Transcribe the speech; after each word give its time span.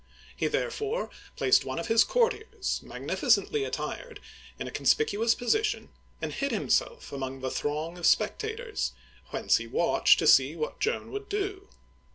He 0.35 0.47
therefore 0.47 1.11
placed 1.35 1.63
one 1.63 1.77
of 1.77 1.85
his 1.85 2.03
courtiers, 2.03 2.81
magnificently 2.81 3.63
attired, 3.63 4.19
in 4.57 4.65
a 4.67 4.71
conspicuous 4.71 5.35
position, 5.35 5.89
and 6.19 6.33
hid 6.33 6.51
himself 6.51 7.11
among 7.13 7.41
the 7.41 7.51
throng 7.51 7.99
of 7.99 8.07
spectators, 8.07 8.93
whence 9.27 9.57
he 9.57 9.67
watched 9.67 10.17
to 10.17 10.25
see 10.25 10.55
what 10.55 10.79
Joan 10.79 11.11
would 11.11 11.29
do. 11.29 11.69